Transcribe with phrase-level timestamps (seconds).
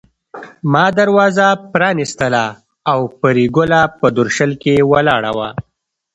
[0.71, 2.45] ما دروازه پرانيستله
[2.91, 5.49] او پري ګله په درشل کې ولاړه وه